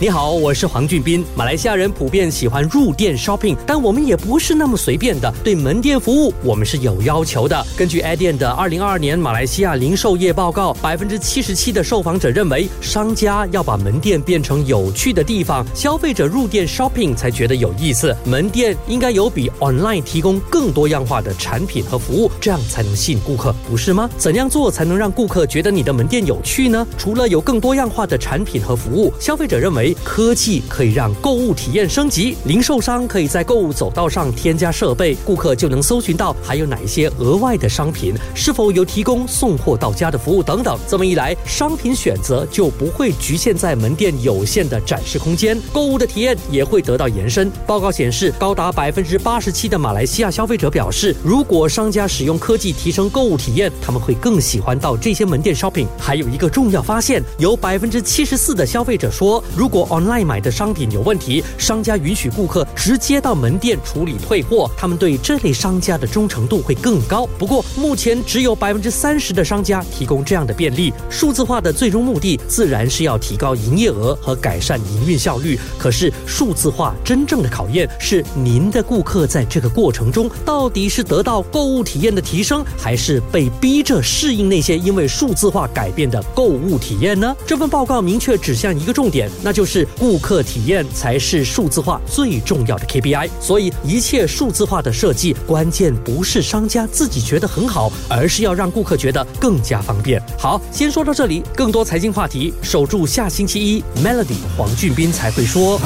[0.00, 1.24] 你好，我是黄俊斌。
[1.34, 5.28] 马来西亚人普遍喜欢入店 shopping，但我们也不是那么随便的。
[5.42, 7.66] 对门店服务，我们是有要求的。
[7.76, 18.16] 根据 a d i n 的二零二二年马来西亚零售业报告，百分之七十七的受访者认为，商家要把门店变成有趣的地方，消费者入店 shopping 才觉得有意思。
[18.24, 24.08] 门店应该有比 online 提供更多样化的产品和服务，这样才能吸引顾客，不是吗？
[24.16, 26.86] 怎样做才能让顾客觉得你的门店有趣呢？
[26.96, 29.87] 除了有更多样化的产品和服务，消费者认为。
[30.04, 40.78] 科技可以让购物体验升级，零售商可以在购物走道上添加设备，顾客就能搜寻到还有哪一些额外的商品，是否有提供送货到家的服务等等。
[40.86, 47.50] 这么一来，商品选择就不会局限在门店有限的展示空间，购物的体验也会得到延伸。
[47.66, 55.86] 报告显示，高达百分之八十七的马来西亚消费者表示，如果商家使用科技提升购物体验，他们会更喜欢到这些门店 shopping。
[55.98, 67.26] 还有一个重要发现，有百分之七十四的消费者说，如果 online 买的商品有问题，商家允许顾客直接到门店处理退货，他们对这类商家的忠诚度会更高。
[67.38, 70.92] 不过，目前只有百分之三十的商家提供这样的便利。
[71.08, 75.58] 数字化的最终目的自然是要提高营业额和改善营运效率。
[75.78, 87.34] 可是，数字化真正的考验是您的顾客在这个过程中到底是得到购物体验的提升，还是被逼着适应那些因为数字化改变的购物体验呢？
[87.46, 89.67] 这份报告明确指向一个重点，那就是。
[89.68, 100.22] 是顾客体验才是数字化最重要的 KPI，所以一切数字化的设计关键不是商家自己觉得很好，而是要让顾客觉得更加方便。
[100.38, 105.78] 好，先说到这里，更多财经话题，守住下星期一 Melody 黄俊斌才会说。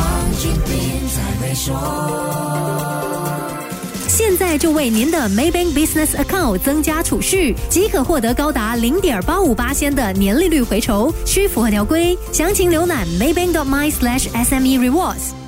[4.33, 12.16] 现在就为您的 Maybank Business Account 增加储蓄，即可获得高达零点八五八仙的年利率回酬，需符合条规。
[12.33, 15.41] 详情浏览 maybank.my/sme rewards。